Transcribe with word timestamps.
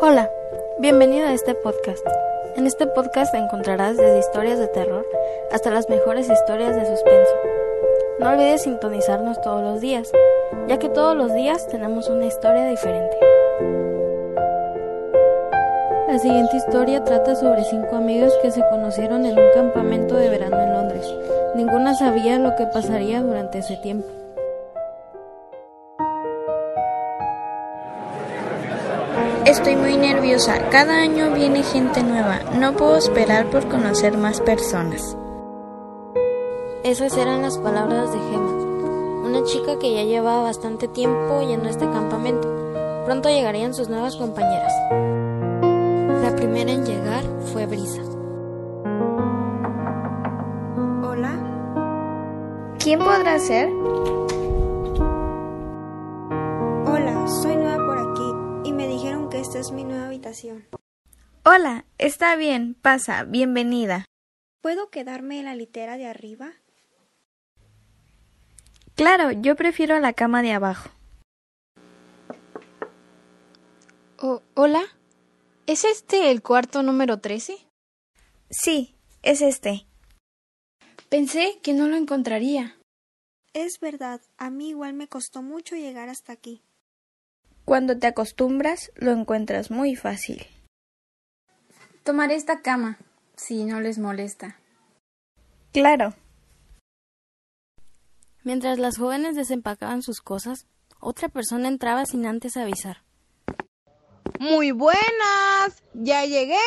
Hola, 0.00 0.30
bienvenido 0.78 1.26
a 1.26 1.32
este 1.32 1.54
podcast. 1.54 2.06
En 2.56 2.66
este 2.66 2.86
podcast 2.86 3.34
encontrarás 3.34 3.96
desde 3.96 4.18
historias 4.18 4.58
de 4.58 4.68
terror 4.68 5.06
hasta 5.52 5.70
las 5.70 5.88
mejores 5.88 6.28
historias 6.28 6.76
de 6.76 6.84
suspenso. 6.84 7.34
No 8.18 8.30
olvides 8.30 8.62
sintonizarnos 8.62 9.40
todos 9.40 9.62
los 9.62 9.80
días, 9.80 10.10
ya 10.68 10.78
que 10.78 10.88
todos 10.88 11.16
los 11.16 11.32
días 11.32 11.66
tenemos 11.68 12.08
una 12.08 12.26
historia 12.26 12.66
diferente. 12.66 13.16
La 16.08 16.18
siguiente 16.18 16.56
historia 16.56 17.04
trata 17.04 17.34
sobre 17.34 17.64
cinco 17.64 17.96
amigos 17.96 18.32
que 18.42 18.50
se 18.50 18.62
conocieron 18.68 19.24
en 19.24 19.38
un 19.38 19.50
campamento 19.54 20.14
de 20.16 20.28
verano 20.28 20.60
en 20.60 20.72
Londres. 20.72 21.06
Ninguna 21.54 21.94
sabía 21.94 22.38
lo 22.38 22.54
que 22.56 22.66
pasaría 22.66 23.22
durante 23.22 23.58
ese 23.58 23.76
tiempo. 23.76 24.21
Estoy 29.46 29.74
muy 29.74 29.96
nerviosa. 29.96 30.68
Cada 30.70 31.00
año 31.00 31.34
viene 31.34 31.64
gente 31.64 32.02
nueva. 32.04 32.38
No 32.54 32.74
puedo 32.74 32.96
esperar 32.96 33.50
por 33.50 33.66
conocer 33.66 34.16
más 34.16 34.40
personas. 34.40 35.16
Esas 36.84 37.16
eran 37.16 37.42
las 37.42 37.58
palabras 37.58 38.12
de 38.12 38.18
Gemma, 38.18 38.52
una 39.24 39.42
chica 39.44 39.78
que 39.80 39.94
ya 39.94 40.04
llevaba 40.04 40.44
bastante 40.44 40.86
tiempo 40.86 41.40
yendo 41.42 41.66
a 41.66 41.70
este 41.70 41.86
campamento. 41.86 42.48
Pronto 43.04 43.28
llegarían 43.28 43.74
sus 43.74 43.88
nuevas 43.88 44.14
compañeras. 44.14 44.72
La 46.22 46.34
primera 46.36 46.70
en 46.70 46.86
llegar 46.86 47.24
fue 47.52 47.66
Brisa. 47.66 48.02
Hola. 51.02 52.76
¿Quién 52.78 53.00
podrá 53.00 53.40
ser? 53.40 53.68
Es 59.62 59.70
mi 59.70 59.84
nueva 59.84 60.06
habitación. 60.06 60.66
Hola, 61.44 61.84
está 61.98 62.34
bien, 62.34 62.74
pasa, 62.74 63.22
bienvenida. 63.22 64.04
¿Puedo 64.60 64.90
quedarme 64.90 65.38
en 65.38 65.44
la 65.44 65.54
litera 65.54 65.96
de 65.96 66.06
arriba? 66.06 66.54
Claro, 68.96 69.30
yo 69.30 69.54
prefiero 69.54 70.00
la 70.00 70.14
cama 70.14 70.42
de 70.42 70.52
abajo. 70.52 70.90
Oh, 74.18 74.42
hola. 74.54 74.82
¿Es 75.68 75.84
este 75.84 76.32
el 76.32 76.42
cuarto 76.42 76.82
número 76.82 77.20
13? 77.20 77.56
Sí, 78.50 78.96
es 79.22 79.42
este. 79.42 79.86
Pensé 81.08 81.60
que 81.62 81.72
no 81.72 81.86
lo 81.86 81.94
encontraría. 81.94 82.76
Es 83.52 83.78
verdad, 83.80 84.22
a 84.38 84.50
mí 84.50 84.70
igual 84.70 84.94
me 84.94 85.06
costó 85.06 85.40
mucho 85.40 85.76
llegar 85.76 86.08
hasta 86.08 86.32
aquí. 86.32 86.64
Cuando 87.64 87.98
te 87.98 88.06
acostumbras, 88.06 88.90
lo 88.96 89.12
encuentras 89.12 89.70
muy 89.70 89.94
fácil. 89.94 90.46
Tomaré 92.04 92.34
esta 92.34 92.60
cama, 92.62 92.98
si 93.36 93.64
no 93.64 93.80
les 93.80 93.98
molesta. 93.98 94.58
Claro. 95.72 96.14
Mientras 98.44 98.78
las 98.78 98.98
jóvenes 98.98 99.36
desempacaban 99.36 100.02
sus 100.02 100.20
cosas, 100.20 100.66
otra 101.00 101.28
persona 101.28 101.68
entraba 101.68 102.04
sin 102.04 102.26
antes 102.26 102.56
avisar. 102.56 103.04
Muy 104.40 104.72
buenas, 104.72 105.82
ya 105.94 106.24
llegué. 106.24 106.58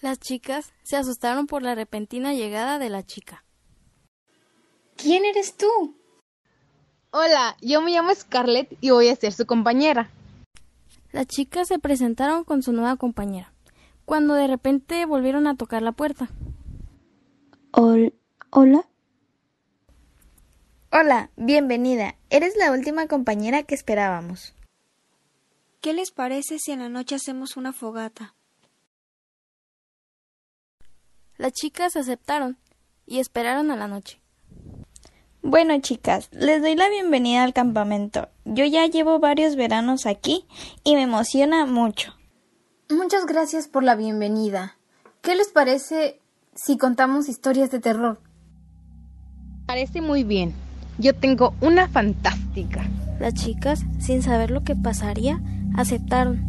Las 0.00 0.18
chicas 0.18 0.72
se 0.82 0.96
asustaron 0.96 1.46
por 1.46 1.62
la 1.62 1.74
repentina 1.74 2.32
llegada 2.32 2.78
de 2.78 2.88
la 2.88 3.04
chica. 3.04 3.44
¿Quién 4.96 5.24
eres 5.24 5.56
tú? 5.56 5.99
Hola, 7.12 7.56
yo 7.60 7.82
me 7.82 7.90
llamo 7.90 8.14
Scarlett 8.14 8.78
y 8.80 8.90
voy 8.90 9.08
a 9.08 9.16
ser 9.16 9.32
su 9.32 9.44
compañera. 9.44 10.12
Las 11.10 11.26
chicas 11.26 11.66
se 11.66 11.80
presentaron 11.80 12.44
con 12.44 12.62
su 12.62 12.72
nueva 12.72 12.96
compañera, 12.96 13.52
cuando 14.04 14.34
de 14.34 14.46
repente 14.46 15.04
volvieron 15.06 15.48
a 15.48 15.56
tocar 15.56 15.82
la 15.82 15.90
puerta. 15.90 16.28
¿Hola? 17.72 18.88
Hola, 20.92 21.30
bienvenida. 21.34 22.14
Eres 22.30 22.56
la 22.56 22.70
última 22.70 23.08
compañera 23.08 23.64
que 23.64 23.74
esperábamos. 23.74 24.54
¿Qué 25.80 25.92
les 25.94 26.12
parece 26.12 26.60
si 26.60 26.70
en 26.70 26.78
la 26.78 26.88
noche 26.88 27.16
hacemos 27.16 27.56
una 27.56 27.72
fogata? 27.72 28.36
Las 31.36 31.54
chicas 31.54 31.96
aceptaron 31.96 32.56
y 33.04 33.18
esperaron 33.18 33.72
a 33.72 33.76
la 33.76 33.88
noche. 33.88 34.19
Bueno, 35.42 35.80
chicas, 35.80 36.28
les 36.32 36.60
doy 36.60 36.76
la 36.76 36.90
bienvenida 36.90 37.42
al 37.42 37.54
campamento. 37.54 38.28
Yo 38.44 38.66
ya 38.66 38.86
llevo 38.86 39.20
varios 39.20 39.56
veranos 39.56 40.04
aquí 40.04 40.44
y 40.84 40.94
me 40.96 41.02
emociona 41.02 41.64
mucho. 41.64 42.14
Muchas 42.90 43.24
gracias 43.24 43.66
por 43.66 43.82
la 43.82 43.94
bienvenida. 43.94 44.76
¿Qué 45.22 45.34
les 45.36 45.48
parece 45.48 46.20
si 46.54 46.76
contamos 46.76 47.30
historias 47.30 47.70
de 47.70 47.80
terror? 47.80 48.20
Parece 49.64 50.02
muy 50.02 50.24
bien. 50.24 50.52
Yo 50.98 51.14
tengo 51.14 51.54
una 51.62 51.88
fantástica. 51.88 52.86
Las 53.18 53.32
chicas, 53.32 53.84
sin 53.98 54.22
saber 54.22 54.50
lo 54.50 54.62
que 54.62 54.76
pasaría, 54.76 55.40
aceptaron. 55.74 56.44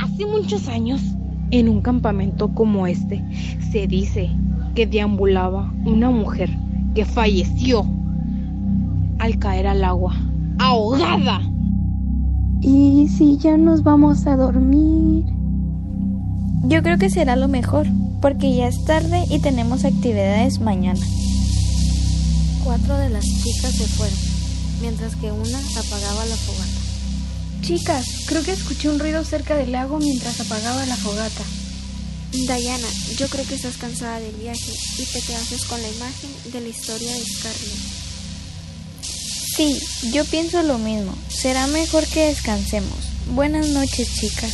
Hace 0.00 0.24
muchos 0.24 0.66
años, 0.68 1.02
en 1.50 1.68
un 1.68 1.82
campamento 1.82 2.54
como 2.54 2.86
este, 2.86 3.22
se 3.70 3.86
dice 3.86 4.30
que 4.74 4.86
deambulaba 4.86 5.70
una 5.84 6.08
mujer 6.08 6.48
que 6.98 7.04
falleció 7.04 7.86
al 9.20 9.38
caer 9.38 9.68
al 9.68 9.84
agua, 9.84 10.16
ahogada. 10.58 11.40
¿Y 12.60 13.06
si 13.16 13.38
ya 13.38 13.56
nos 13.56 13.84
vamos 13.84 14.26
a 14.26 14.34
dormir? 14.34 15.24
Yo 16.64 16.82
creo 16.82 16.98
que 16.98 17.08
será 17.08 17.36
lo 17.36 17.46
mejor, 17.46 17.86
porque 18.20 18.52
ya 18.52 18.66
es 18.66 18.84
tarde 18.84 19.26
y 19.30 19.38
tenemos 19.38 19.84
actividades 19.84 20.58
mañana. 20.58 20.98
Cuatro 22.64 22.96
de 22.96 23.10
las 23.10 23.24
chicas 23.24 23.74
se 23.74 23.86
fueron, 23.86 24.18
mientras 24.80 25.14
que 25.14 25.30
una 25.30 25.58
apagaba 25.78 26.26
la 26.26 26.34
fogata. 26.34 26.80
Chicas, 27.60 28.24
creo 28.26 28.42
que 28.42 28.50
escuché 28.50 28.88
un 28.88 28.98
ruido 28.98 29.22
cerca 29.22 29.54
del 29.54 29.70
lago 29.70 30.00
mientras 30.00 30.40
apagaba 30.40 30.84
la 30.84 30.96
fogata. 30.96 31.44
Diana, 32.32 32.88
yo 33.16 33.28
creo 33.28 33.46
que 33.46 33.54
estás 33.54 33.76
cansada 33.78 34.20
del 34.20 34.34
viaje 34.34 34.72
y 34.98 35.04
te 35.04 35.20
quedaste 35.22 35.56
con 35.68 35.80
la 35.80 35.88
imagen 35.88 36.30
de 36.52 36.60
la 36.60 36.68
historia 36.68 37.12
de 37.12 37.24
Scarlett. 37.24 38.08
Sí, 39.56 39.80
yo 40.12 40.24
pienso 40.26 40.62
lo 40.62 40.78
mismo. 40.78 41.16
Será 41.28 41.66
mejor 41.66 42.06
que 42.06 42.26
descansemos. 42.26 42.98
Buenas 43.34 43.68
noches, 43.68 44.08
chicas. 44.20 44.52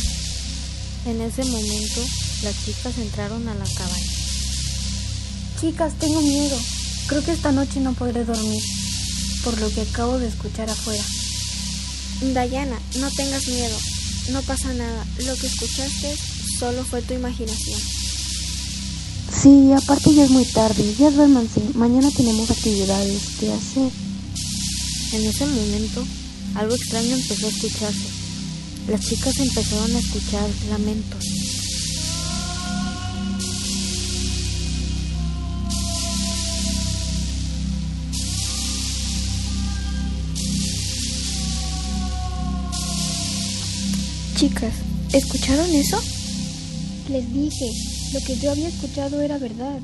En 1.05 1.21
ese 1.21 1.43
momento, 1.45 2.01
las 2.43 2.65
chicas 2.65 2.97
entraron 2.97 3.47
a 3.47 3.53
la 3.53 3.65
cabaña. 3.65 4.13
Chicas, 5.59 5.93
tengo 5.99 6.21
miedo. 6.21 6.57
Creo 7.07 7.23
que 7.23 7.33
esta 7.33 7.51
noche 7.51 7.81
no 7.81 7.93
podré 7.93 8.25
dormir, 8.25 8.63
por 9.43 9.59
lo 9.59 9.69
que 9.69 9.81
acabo 9.81 10.17
de 10.17 10.27
escuchar 10.27 10.69
afuera. 10.69 11.03
Diana, 12.21 12.79
no 12.99 13.11
tengas 13.11 13.47
miedo. 13.47 13.77
No 14.31 14.41
pasa 14.41 14.73
nada. 14.73 15.05
Lo 15.19 15.35
que 15.35 15.47
escuchaste 15.47 16.15
solo 16.57 16.83
fue 16.83 17.01
tu 17.01 17.13
imaginación. 17.13 17.79
Sí, 19.41 19.71
aparte 19.73 20.13
ya 20.13 20.23
es 20.23 20.31
muy 20.31 20.45
tarde. 20.45 20.95
Ya 20.97 21.11
duérmanse. 21.11 21.61
Mañana 21.73 22.09
tenemos 22.15 22.49
actividades 22.49 23.21
que 23.39 23.51
hacer. 23.51 23.91
En 25.13 25.25
ese 25.25 25.45
momento, 25.45 26.05
algo 26.55 26.75
extraño 26.75 27.15
empezó 27.15 27.45
a 27.45 27.49
escucharse. 27.49 28.07
Las 28.87 29.01
chicas 29.01 29.37
empezaron 29.39 29.95
a 29.95 29.99
escuchar 29.99 30.49
lamentos. 30.69 31.25
Chicas, 44.35 44.73
¿escucharon 45.13 45.73
eso? 45.73 46.01
Les 47.09 47.31
dije, 47.31 47.69
lo 48.13 48.19
que 48.25 48.35
yo 48.35 48.51
había 48.51 48.67
escuchado 48.67 49.21
era 49.21 49.37
verdad. 49.37 49.79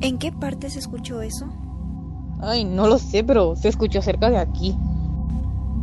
¿En 0.00 0.18
qué 0.18 0.30
parte 0.30 0.70
se 0.70 0.78
escuchó 0.78 1.22
eso? 1.22 1.46
Ay, 2.40 2.64
no 2.64 2.86
lo 2.86 2.98
sé, 2.98 3.24
pero 3.24 3.56
se 3.56 3.68
escuchó 3.68 4.00
cerca 4.00 4.30
de 4.30 4.38
aquí. 4.38 4.76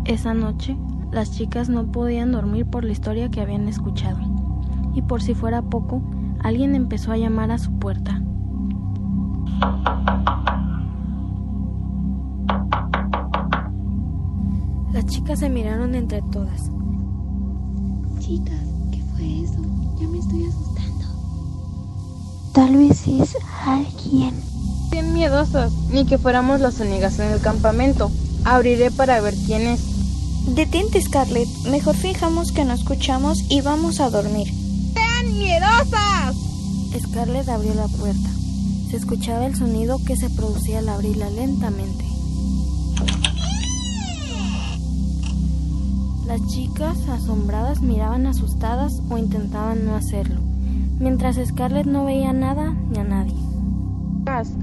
Esa 0.05 0.33
noche, 0.33 0.77
las 1.11 1.31
chicas 1.31 1.69
no 1.69 1.91
podían 1.91 2.31
dormir 2.31 2.65
por 2.65 2.83
la 2.83 2.91
historia 2.91 3.29
que 3.29 3.41
habían 3.41 3.67
escuchado. 3.67 4.19
Y 4.93 5.01
por 5.01 5.21
si 5.21 5.33
fuera 5.33 5.61
poco, 5.61 6.01
alguien 6.39 6.75
empezó 6.75 7.11
a 7.11 7.17
llamar 7.17 7.51
a 7.51 7.57
su 7.57 7.71
puerta. 7.79 8.21
Las 14.93 15.05
chicas 15.05 15.39
se 15.39 15.49
miraron 15.49 15.93
entre 15.93 16.21
todas. 16.23 16.71
Chicas, 18.19 18.59
¿qué 18.91 19.01
fue 19.01 19.41
eso? 19.43 19.61
Ya 19.99 20.07
me 20.07 20.19
estoy 20.19 20.45
asustando. 20.45 21.05
Tal 22.53 22.77
vez 22.77 23.07
es 23.07 23.35
alguien. 23.65 24.33
Bien 24.91 25.13
miedosas, 25.13 25.71
ni 25.91 26.05
que 26.05 26.17
fuéramos 26.17 26.61
las 26.61 26.79
únicas 26.79 27.19
en 27.19 27.31
el 27.31 27.41
campamento. 27.41 28.09
Abriré 28.45 28.91
para 28.91 29.21
ver 29.21 29.35
quién 29.45 29.67
es. 29.67 29.81
Detente, 30.55 31.01
Scarlett. 31.01 31.49
Mejor 31.69 31.95
fijamos 31.95 32.51
que 32.51 32.65
no 32.65 32.73
escuchamos 32.73 33.43
y 33.49 33.61
vamos 33.61 33.99
a 33.99 34.09
dormir. 34.09 34.47
¡Sean 34.93 35.37
miedosas! 35.37 36.35
Scarlett 36.97 37.49
abrió 37.49 37.75
la 37.75 37.87
puerta. 37.87 38.29
Se 38.89 38.97
escuchaba 38.97 39.45
el 39.45 39.55
sonido 39.55 39.99
que 40.03 40.15
se 40.15 40.29
producía 40.29 40.79
al 40.79 40.89
abrirla 40.89 41.29
lentamente. 41.29 42.08
Las 46.29 46.45
chicas, 46.45 47.09
asombradas, 47.09 47.81
miraban 47.81 48.27
asustadas 48.27 49.01
o 49.09 49.17
intentaban 49.17 49.83
no 49.83 49.95
hacerlo, 49.95 50.39
mientras 50.99 51.37
Scarlett 51.43 51.87
no 51.87 52.05
veía 52.05 52.33
nada 52.33 52.71
ni 52.91 52.99
a 52.99 53.03
nadie. 53.03 53.49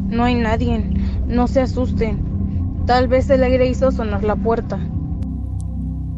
No 0.09 0.23
hay 0.23 0.37
nadie. 0.37 0.79
No 1.27 1.49
se 1.49 1.61
asusten. 1.61 2.85
Tal 2.87 3.09
vez 3.09 3.29
el 3.31 3.43
aire 3.43 3.69
hizo 3.69 3.91
sonar 3.91 4.23
la 4.23 4.37
puerta. 4.37 4.79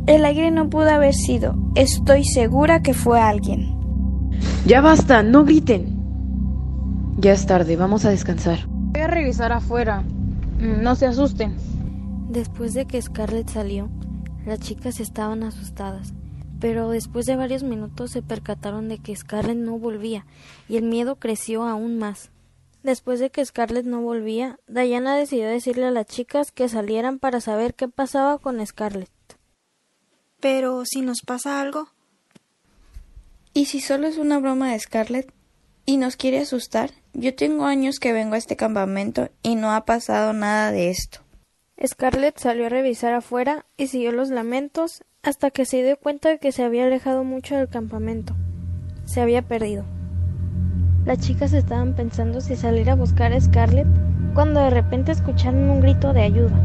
El 0.07 0.27
aire 0.27 0.51
no 0.51 0.69
pudo 0.69 0.91
haber 0.91 1.15
sido. 1.15 1.55
Estoy 1.75 2.25
segura 2.25 2.83
que 2.83 2.93
fue 2.93 3.19
alguien. 3.19 3.75
Ya 4.67 4.83
basta, 4.83 5.23
no 5.23 5.47
griten. 5.47 5.99
Ya 7.17 7.33
es 7.33 7.47
tarde, 7.47 7.77
vamos 7.77 8.05
a 8.05 8.11
descansar. 8.11 8.59
Voy 8.69 9.01
a 9.01 9.07
revisar 9.07 9.53
afuera. 9.53 10.05
No 10.59 10.95
se 10.95 11.07
asusten. 11.07 11.55
Después 12.29 12.75
de 12.75 12.85
que 12.85 13.01
Scarlett 13.01 13.49
salió, 13.49 13.89
las 14.49 14.61
chicas 14.61 15.01
estaban 15.01 15.43
asustadas, 15.43 16.13
pero 16.61 16.91
después 16.91 17.27
de 17.27 17.37
varios 17.37 17.63
minutos 17.63 18.11
se 18.11 18.23
percataron 18.23 18.89
de 18.89 18.99
que 18.99 19.15
Scarlett 19.15 19.57
no 19.57 19.79
volvía 19.79 20.27
y 20.69 20.77
el 20.77 20.85
miedo 20.85 21.17
creció 21.17 21.65
aún 21.65 21.99
más. 21.99 22.31
Después 22.83 23.21
de 23.21 23.31
que 23.31 23.45
Scarlett 23.45 23.87
no 23.87 24.01
volvía, 24.01 24.59
Diana 24.67 25.17
decidió 25.17 25.47
decirle 25.47 25.87
a 25.87 25.91
las 25.91 26.07
chicas 26.07 26.53
que 26.53 26.69
salieran 26.69 27.19
para 27.19 27.41
saber 27.41 27.75
qué 27.75 27.89
pasaba 27.89 28.39
con 28.39 28.65
Scarlett. 28.65 29.11
Pero 30.41 30.85
si 30.85 31.03
nos 31.03 31.21
pasa 31.23 31.61
algo, 31.61 31.89
¿Y 33.59 33.67
si 33.67 33.81
solo 33.81 34.07
es 34.07 34.19
una 34.19 34.39
broma 34.39 34.71
de 34.71 34.79
Scarlett 34.79 35.33
y 35.85 35.97
nos 35.97 36.15
quiere 36.15 36.39
asustar? 36.39 36.93
Yo 37.13 37.35
tengo 37.35 37.65
años 37.65 37.99
que 37.99 38.13
vengo 38.13 38.37
a 38.37 38.39
este 38.39 38.55
campamento 38.55 39.31
y 39.43 39.57
no 39.57 39.73
ha 39.73 39.85
pasado 39.85 40.33
nada 40.33 40.71
de 40.71 40.91
esto. 40.91 41.19
Scarlett 41.87 42.39
salió 42.39 42.67
a 42.67 42.71
revisar 42.71 43.15
afuera 43.15 43.65
y 43.77 43.87
siguió 43.87 44.11
los 44.11 44.31
lamentos 44.31 45.05
hasta 45.23 45.51
que 45.51 45.65
se 45.65 45.85
dio 45.85 45.97
cuenta 45.97 46.29
de 46.29 46.39
que 46.39 46.51
se 46.51 46.65
había 46.65 46.87
alejado 46.87 47.23
mucho 47.23 47.55
del 47.57 47.69
campamento. 47.69 48.35
Se 49.05 49.21
había 49.21 49.43
perdido. 49.43 49.85
Las 51.05 51.21
chicas 51.21 51.53
estaban 51.53 51.95
pensando 51.95 52.41
si 52.41 52.57
salir 52.57 52.91
a 52.91 52.97
buscar 52.97 53.33
a 53.33 53.41
Scarlett 53.41 53.87
cuando 54.35 54.61
de 54.61 54.71
repente 54.71 55.13
escucharon 55.13 55.71
un 55.71 55.81
grito 55.81 56.13
de 56.13 56.23
ayuda. 56.23 56.57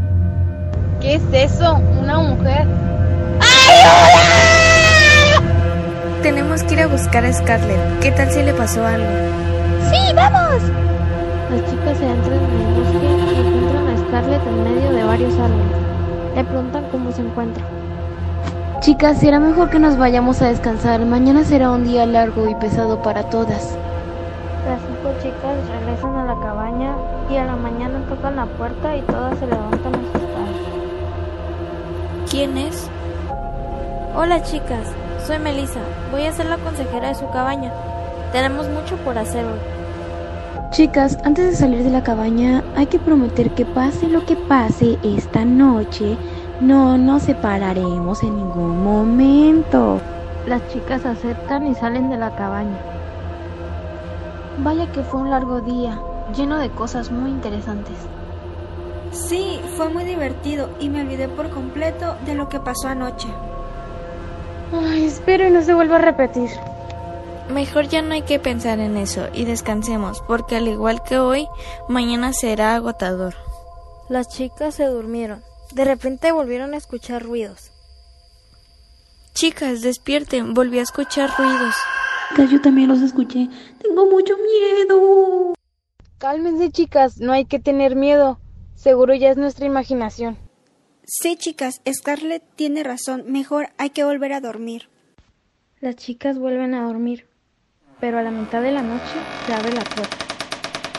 ¿Qué 1.00 1.16
es 1.16 1.24
eso? 1.32 1.76
¿Una 1.76 2.20
mujer? 2.20 2.68
Tenemos 6.24 6.64
que 6.64 6.74
ir 6.74 6.82
a 6.82 6.88
buscar 6.88 7.24
a 7.24 7.34
Scarlett. 7.34 8.00
¿Qué 8.02 8.12
tal 8.12 8.32
si 8.32 8.42
le 8.42 8.54
pasó 8.54 8.86
algo? 8.86 9.08
Las 11.52 11.70
chicas 11.70 11.98
se 12.00 12.10
entran 12.10 12.40
en 12.40 12.73
Scarlett 14.14 14.46
en 14.46 14.64
medio 14.64 14.92
de 14.92 15.04
varios 15.06 15.34
árboles. 15.40 15.76
Le 16.36 16.44
preguntan 16.44 16.86
cómo 16.92 17.12
se 17.12 17.24
encuentra. 17.24 17.64
Chicas, 18.80 19.18
será 19.18 19.40
mejor 19.40 19.72
que 19.72 19.80
nos 19.80 19.98
vayamos 19.98 20.40
a 20.44 20.50
descansar. 20.50 21.04
Mañana 21.04 21.44
será 21.44 21.72
un 21.72 21.84
día 21.84 22.06
largo 22.06 22.48
y 22.48 22.54
pesado 22.54 23.02
para 23.02 23.24
todas. 23.32 23.76
Las 24.68 24.80
cinco 24.82 25.10
chicas 25.20 25.58
regresan 25.68 26.16
a 26.16 26.26
la 26.26 26.40
cabaña 26.40 26.96
y 27.28 27.38
a 27.38 27.46
la 27.46 27.56
mañana 27.56 28.06
tocan 28.08 28.36
la 28.36 28.46
puerta 28.46 28.96
y 28.96 29.02
todas 29.02 29.40
se 29.40 29.48
levantan 29.48 29.96
asustadas. 29.96 30.50
¿Quién 32.30 32.56
es? 32.60 32.88
Hola 34.16 34.44
chicas, 34.44 34.94
soy 35.26 35.40
Melissa. 35.40 35.80
Voy 36.12 36.28
a 36.28 36.32
ser 36.34 36.46
la 36.46 36.58
consejera 36.58 37.08
de 37.08 37.16
su 37.16 37.28
cabaña. 37.32 37.72
Tenemos 38.32 38.70
mucho 38.70 38.96
por 38.98 39.18
hacer 39.18 39.44
hoy. 39.44 39.83
Chicas, 40.74 41.20
antes 41.24 41.52
de 41.52 41.56
salir 41.56 41.84
de 41.84 41.92
la 41.92 42.02
cabaña, 42.02 42.64
hay 42.76 42.88
que 42.88 42.98
prometer 42.98 43.52
que 43.52 43.64
pase 43.64 44.08
lo 44.08 44.26
que 44.26 44.36
pase 44.36 44.98
esta 45.04 45.46
noche, 45.46 46.18
no 46.62 46.98
nos 46.98 47.22
separaremos 47.22 48.24
en 48.24 48.36
ningún 48.38 48.84
momento. 48.84 50.02
Las 50.48 50.68
chicas 50.70 51.06
aceptan 51.06 51.68
y 51.68 51.76
salen 51.76 52.10
de 52.10 52.18
la 52.18 52.36
cabaña. 52.36 52.80
vaya 54.64 54.92
que 54.92 55.04
fue 55.04 55.22
un 55.22 55.30
largo 55.30 55.62
día, 55.62 56.02
lleno 56.36 56.58
de 56.58 56.72
cosas 56.72 57.12
muy 57.12 57.30
interesantes. 57.30 57.96
Sí, 59.12 59.62
fue 59.78 59.90
muy 59.90 60.06
divertido 60.06 60.72
y 60.80 60.90
me 60.90 61.02
olvidé 61.02 61.28
por 61.28 61.52
completo 61.52 62.16
de 62.26 62.34
lo 62.34 62.50
que 62.50 62.60
pasó 62.60 62.88
anoche. 62.88 63.28
Ay, 64.74 65.06
espero 65.06 65.48
y 65.48 65.52
no 65.52 65.62
se 65.62 65.76
vuelva 65.76 65.98
a 65.98 66.00
repetir. 66.00 66.50
Mejor 67.50 67.88
ya 67.88 68.02
no 68.02 68.14
hay 68.14 68.22
que 68.24 68.40
pensar 68.40 68.80
en 68.80 68.98
eso 68.98 69.28
y 69.34 69.46
descansemos, 69.46 70.22
porque 70.28 70.56
al 70.56 70.68
igual 70.68 71.04
que 71.04 71.18
hoy, 71.18 71.48
mañana 71.90 72.34
será 72.34 72.76
agotador. 72.76 73.36
Las 74.10 74.30
chicas 74.30 74.76
se 74.76 74.86
durmieron. 74.86 75.44
De 75.74 75.86
repente 75.86 76.32
volvieron 76.32 76.74
a 76.74 76.78
escuchar 76.78 77.24
ruidos. 77.24 77.72
Chicas, 79.34 79.82
despierten, 79.82 80.54
volví 80.54 80.80
a 80.80 80.84
escuchar 80.84 81.32
ruidos. 81.38 81.76
Yo 82.38 82.62
también 82.62 82.90
los 82.90 83.02
escuché. 83.02 83.50
Tengo 83.82 84.06
mucho 84.06 84.34
miedo. 84.38 85.54
Cálmense, 86.18 86.72
chicas. 86.72 87.18
No 87.18 87.34
hay 87.34 87.46
que 87.46 87.60
tener 87.60 87.96
miedo. 87.96 88.40
Seguro 88.76 89.14
ya 89.14 89.30
es 89.32 89.38
nuestra 89.38 89.66
imaginación. 89.66 90.38
Sí, 91.06 91.36
chicas, 91.36 91.82
Scarlett 91.92 92.44
tiene 92.56 92.84
razón. 92.84 93.26
Mejor 93.28 93.70
hay 93.78 93.90
que 93.90 94.04
volver 94.04 94.34
a 94.34 94.42
dormir. 94.42 94.90
Las 95.80 95.96
chicas 95.98 96.40
vuelven 96.40 96.74
a 96.76 96.86
dormir, 96.86 97.28
pero 98.04 98.18
a 98.18 98.22
la 98.22 98.32
mitad 98.32 98.62
de 98.62 98.74
la 98.74 98.82
noche 98.82 99.16
se 99.46 99.54
abre 99.54 99.72
la 99.72 99.86
puerta. 99.86 100.18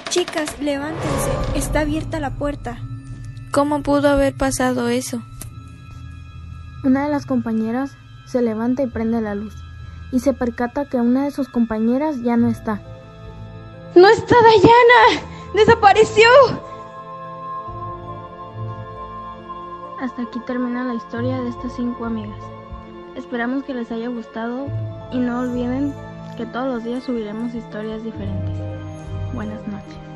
Chicas, 0.09 0.59
levántense. 0.59 1.31
Está 1.55 1.81
abierta 1.81 2.19
la 2.19 2.31
puerta. 2.31 2.79
¿Cómo 3.53 3.83
pudo 3.83 4.09
haber 4.09 4.35
pasado 4.35 4.89
eso? 4.89 5.21
Una 6.83 7.05
de 7.05 7.11
las 7.11 7.27
compañeras 7.27 7.95
se 8.25 8.41
levanta 8.41 8.83
y 8.83 8.87
prende 8.87 9.21
la 9.21 9.35
luz, 9.35 9.55
y 10.13 10.21
se 10.21 10.33
percata 10.33 10.87
que 10.87 10.97
una 10.97 11.25
de 11.25 11.31
sus 11.31 11.51
compañeras 11.51 12.23
ya 12.23 12.39
no 12.39 12.49
está. 12.49 12.81
¡No 13.95 14.09
está 14.09 14.37
Dayana! 14.43 15.29
¡Desapareció! 15.55 16.27
Hasta 20.01 20.23
aquí 20.23 20.41
termina 20.47 20.85
la 20.85 20.95
historia 20.95 21.39
de 21.39 21.51
estas 21.51 21.77
cinco 21.77 22.07
amigas. 22.07 22.41
Esperamos 23.15 23.63
que 23.65 23.75
les 23.75 23.93
haya 23.93 24.09
gustado 24.09 24.69
y 25.13 25.19
no 25.19 25.41
olviden 25.41 25.93
que 26.37 26.47
todos 26.47 26.67
los 26.67 26.85
días 26.85 27.05
subiremos 27.05 27.55
historias 27.55 28.03
diferentes. 28.03 28.57
Buenas 29.35 29.67
noches. 29.69 30.14